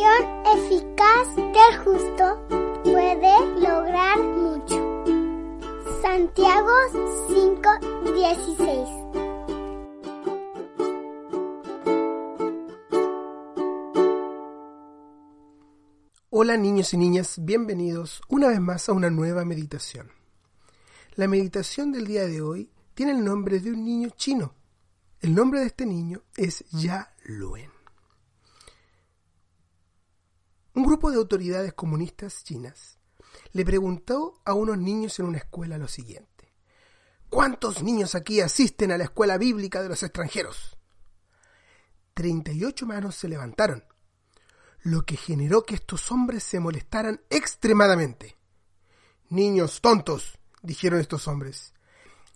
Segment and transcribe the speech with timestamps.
[0.00, 0.24] oración
[0.56, 2.46] eficaz del justo
[2.84, 5.04] puede lograr mucho.
[6.02, 6.70] Santiago
[7.28, 8.88] 5:16
[16.30, 20.10] Hola niños y niñas, bienvenidos una vez más a una nueva meditación.
[21.16, 24.54] La meditación del día de hoy tiene el nombre de un niño chino.
[25.20, 27.79] El nombre de este niño es Ya Luen.
[30.80, 32.98] Un grupo de autoridades comunistas chinas
[33.52, 36.54] le preguntó a unos niños en una escuela lo siguiente.
[37.28, 40.78] ¿Cuántos niños aquí asisten a la escuela bíblica de los extranjeros?
[42.14, 43.84] Treinta y ocho manos se levantaron
[44.80, 48.38] lo que generó que estos hombres se molestaran extremadamente.
[49.28, 51.74] Niños tontos, dijeron estos hombres.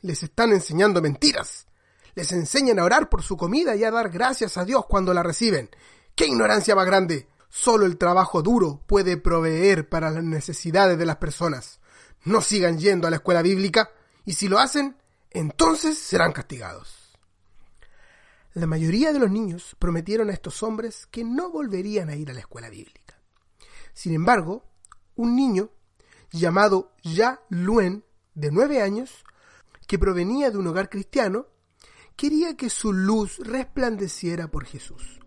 [0.00, 1.66] Les están enseñando mentiras.
[2.14, 5.22] Les enseñan a orar por su comida y a dar gracias a Dios cuando la
[5.22, 5.68] reciben.
[6.14, 7.29] ¡Qué ignorancia más grande!
[7.50, 11.80] Solo el trabajo duro puede proveer para las necesidades de las personas.
[12.24, 13.90] No sigan yendo a la escuela bíblica
[14.24, 14.96] y si lo hacen,
[15.30, 17.18] entonces serán castigados.
[18.54, 22.34] La mayoría de los niños prometieron a estos hombres que no volverían a ir a
[22.34, 23.20] la escuela bíblica.
[23.92, 24.64] Sin embargo,
[25.16, 25.70] un niño
[26.30, 29.24] llamado Ya Luen, de nueve años,
[29.86, 31.48] que provenía de un hogar cristiano,
[32.16, 35.20] quería que su luz resplandeciera por Jesús.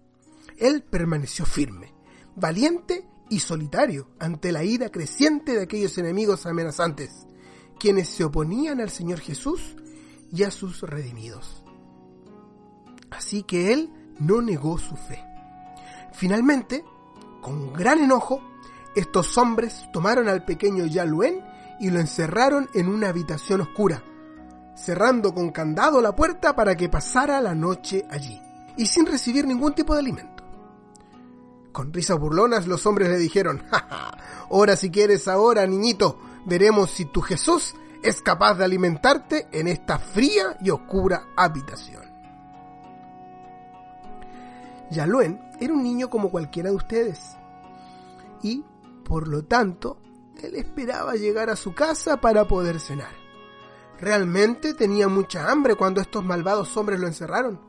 [0.58, 1.94] Él permaneció firme,
[2.36, 7.26] valiente y solitario ante la ira creciente de aquellos enemigos amenazantes,
[7.80, 9.76] quienes se oponían al Señor Jesús
[10.32, 11.64] y a sus redimidos.
[13.12, 15.24] Así que él no negó su fe.
[16.14, 16.84] Finalmente,
[17.42, 18.42] con gran enojo,
[18.96, 21.44] estos hombres tomaron al pequeño Yaluen
[21.80, 24.04] y lo encerraron en una habitación oscura,
[24.76, 28.40] cerrando con candado la puerta para que pasara la noche allí,
[28.78, 30.33] y sin recibir ningún tipo de alimento.
[31.74, 34.18] Con risas burlonas los hombres le dijeron, ¡Ja, ja!
[34.50, 39.98] ahora si quieres ahora, niñito, veremos si tu Jesús es capaz de alimentarte en esta
[39.98, 42.04] fría y oscura habitación.
[44.92, 47.38] Yaluen era un niño como cualquiera de ustedes.
[48.44, 48.64] Y,
[49.04, 49.98] por lo tanto,
[50.44, 53.16] él esperaba llegar a su casa para poder cenar.
[54.00, 57.60] Realmente tenía mucha hambre cuando estos malvados hombres lo encerraron.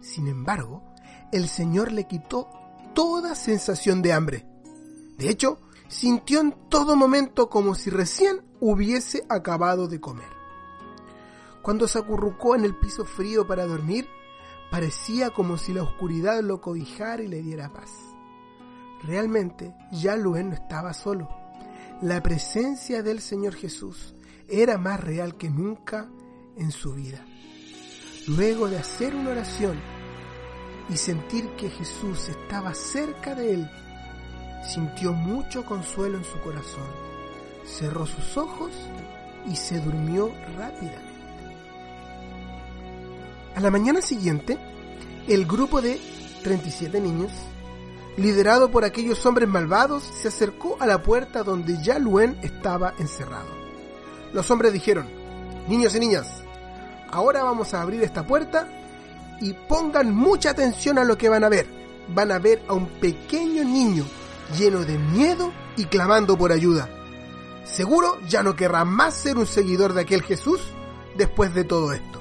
[0.00, 0.82] Sin embargo,
[1.30, 2.48] el Señor le quitó
[2.94, 4.46] toda sensación de hambre.
[5.18, 10.28] De hecho, sintió en todo momento como si recién hubiese acabado de comer.
[11.62, 14.08] Cuando se acurrucó en el piso frío para dormir,
[14.72, 17.90] Parecía como si la oscuridad lo cobijara y le diera paz.
[19.02, 21.28] Realmente, ya Luen no estaba solo.
[22.00, 24.14] La presencia del Señor Jesús
[24.48, 26.08] era más real que nunca
[26.56, 27.22] en su vida.
[28.26, 29.78] Luego de hacer una oración
[30.88, 33.70] y sentir que Jesús estaba cerca de él,
[34.64, 36.86] sintió mucho consuelo en su corazón,
[37.64, 38.70] cerró sus ojos
[39.46, 41.12] y se durmió rápidamente.
[43.54, 44.58] A la mañana siguiente,
[45.28, 46.00] el grupo de
[46.42, 47.32] 37 niños,
[48.16, 53.48] liderado por aquellos hombres malvados, se acercó a la puerta donde ya Luen estaba encerrado.
[54.32, 55.08] Los hombres dijeron,
[55.68, 56.42] niños y niñas,
[57.10, 58.68] ahora vamos a abrir esta puerta
[59.42, 61.66] y pongan mucha atención a lo que van a ver.
[62.08, 64.04] Van a ver a un pequeño niño
[64.56, 66.88] lleno de miedo y clamando por ayuda.
[67.64, 70.60] Seguro ya no querrá más ser un seguidor de aquel Jesús
[71.16, 72.12] después de todo esto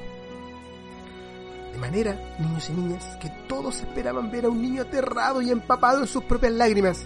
[1.81, 6.07] manera, niños y niñas, que todos esperaban ver a un niño aterrado y empapado en
[6.07, 7.01] sus propias lágrimas.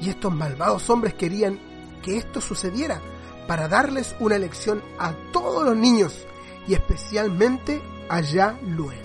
[0.00, 1.58] Y estos malvados hombres querían
[2.02, 3.00] que esto sucediera
[3.46, 6.26] para darles una lección a todos los niños
[6.66, 7.80] y especialmente
[8.12, 9.00] a Ya Luen.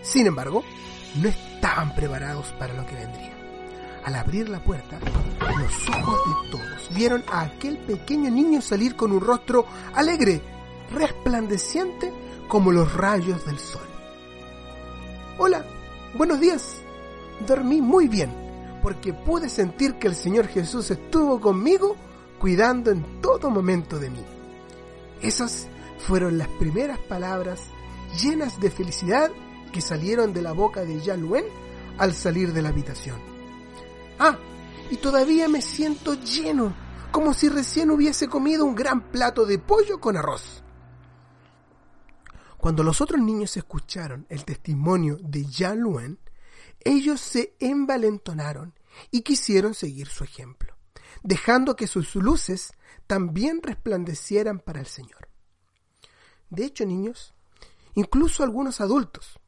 [0.00, 0.64] Sin embargo,
[1.20, 3.36] no estaban preparados para lo que vendría.
[4.04, 4.98] Al abrir la puerta,
[5.58, 10.40] los ojos de todos vieron a aquel pequeño niño salir con un rostro alegre,
[10.92, 12.10] resplandeciente
[12.48, 13.86] como los rayos del sol.
[15.36, 15.62] Hola,
[16.14, 16.80] buenos días.
[17.46, 18.32] Dormí muy bien
[18.82, 21.96] porque pude sentir que el Señor Jesús estuvo conmigo
[22.38, 24.24] cuidando en todo momento de mí.
[25.20, 25.68] Esas
[26.06, 27.62] fueron las primeras palabras
[28.20, 29.30] llenas de felicidad
[29.72, 31.44] que salieron de la boca de Yaluen
[31.98, 33.20] al salir de la habitación.
[34.18, 34.38] Ah,
[34.90, 36.74] y todavía me siento lleno,
[37.10, 40.62] como si recién hubiese comido un gran plato de pollo con arroz.
[42.58, 46.18] Cuando los otros niños escucharon el testimonio de Yan Luen,
[46.84, 48.74] ellos se envalentonaron
[49.10, 50.76] y quisieron seguir su ejemplo,
[51.22, 52.72] dejando que sus luces
[53.06, 55.31] también resplandecieran para el Señor.
[56.52, 57.32] De hecho, niños,
[57.94, 59.40] incluso algunos adultos,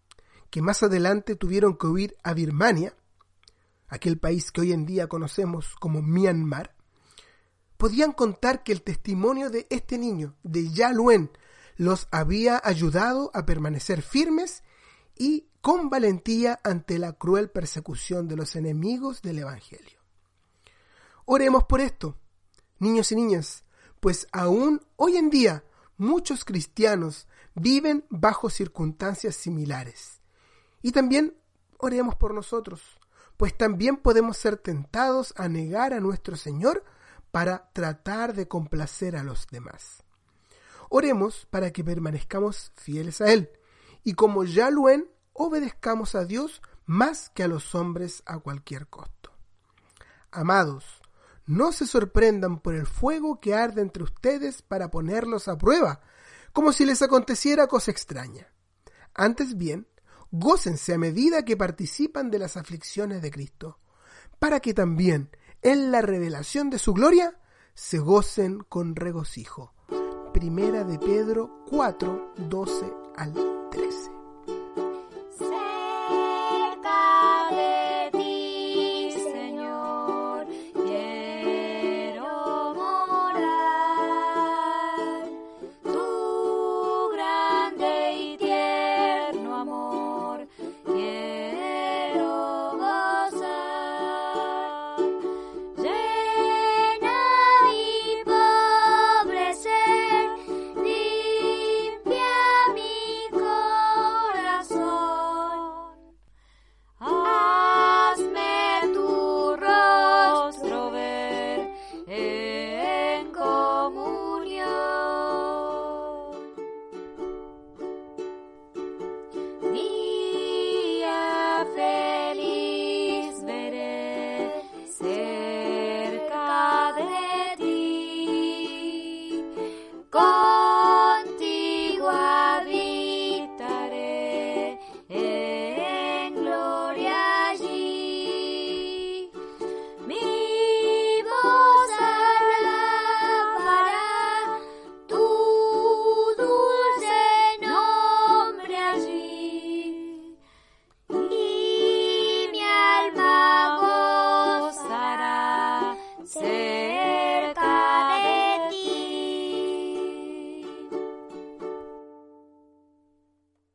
[0.49, 2.97] que más adelante tuvieron que huir a Birmania,
[3.89, 6.75] aquel país que hoy en día conocemos como Myanmar,
[7.77, 11.31] podían contar que el testimonio de este niño, de Yaluen,
[11.77, 14.63] los había ayudado a permanecer firmes
[15.15, 20.01] y con valentía ante la cruel persecución de los enemigos del Evangelio.
[21.27, 22.17] Oremos por esto,
[22.79, 23.65] niños y niñas,
[24.01, 25.65] pues aún hoy en día
[25.97, 30.21] muchos cristianos viven bajo circunstancias similares.
[30.83, 31.37] Y también
[31.79, 32.83] oremos por nosotros,
[33.37, 36.85] pues también podemos ser tentados a negar a nuestro Señor
[37.31, 40.05] para tratar de complacer a los demás.
[40.89, 43.51] Oremos para que permanezcamos fieles a Él
[44.05, 48.87] y como ya lo en, obedezcamos a Dios más que a los hombres a cualquier
[48.87, 49.33] costo.
[50.31, 50.85] Amados,
[51.47, 56.01] no se sorprendan por el fuego que arde entre ustedes para ponerlos a prueba,
[56.53, 58.53] como si les aconteciera cosa extraña.
[59.15, 59.87] Antes bien,
[60.31, 63.79] gócense a medida que participan de las aflicciones de Cristo,
[64.39, 65.31] para que también
[65.63, 67.39] en la revelación de su gloria
[67.75, 69.73] se gocen con regocijo.
[70.33, 74.24] Primera de Pedro 4, 12 al 13.